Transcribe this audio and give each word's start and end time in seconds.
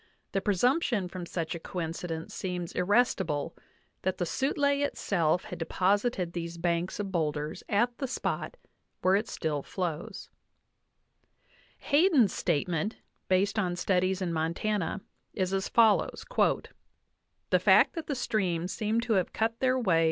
The 0.31 0.41
presumption 0.41 1.07
from 1.07 1.27
such 1.27 1.53
a 1.53 1.59
coincidence 1.59 2.33
seems 2.33 2.71
irrestible, 2.73 3.55
that 4.01 4.17
the 4.17 4.25
Sutlej 4.25 4.83
itself 4.83 5.43
had 5.43 5.59
deposited 5.59 6.33
these 6.33 6.57
banks 6.57 6.99
of 6.99 7.11
boulders 7.11 7.61
at 7.69 7.95
the 7.99 8.07
spot 8.07 8.57
where 9.03 9.15
it 9.15 9.27
still 9.27 9.61
flows" 9.61 10.31
(47). 11.81 11.91
Hayden's 11.91 12.33
statement, 12.33 12.95
based 13.27 13.59
on 13.59 13.75
studies 13.75 14.23
in 14.23 14.33
Montana, 14.33 15.01
is 15.35 15.53
as 15.53 15.69
fol 15.69 15.97
lows: 15.97 16.25
"The 17.51 17.59
fact 17.59 17.93
that 17.93 18.07
the 18.07 18.15
streams 18.15 18.73
seem 18.73 19.01
to 19.01 19.13
have 19.13 19.33
cut 19.33 19.59
their 19.59 19.77
way"? 19.77 19.99